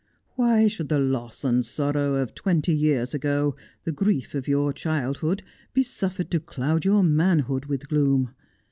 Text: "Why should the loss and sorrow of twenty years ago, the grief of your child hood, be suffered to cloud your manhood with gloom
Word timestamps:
"Why 0.33 0.67
should 0.67 0.89
the 0.89 0.97
loss 0.97 1.43
and 1.43 1.63
sorrow 1.63 2.15
of 2.15 2.33
twenty 2.33 2.73
years 2.73 3.13
ago, 3.13 3.55
the 3.83 3.91
grief 3.91 4.33
of 4.33 4.47
your 4.47 4.73
child 4.73 5.17
hood, 5.17 5.43
be 5.75 5.83
suffered 5.83 6.31
to 6.31 6.39
cloud 6.39 6.85
your 6.85 7.03
manhood 7.03 7.65
with 7.65 7.87
gloom 7.87 8.33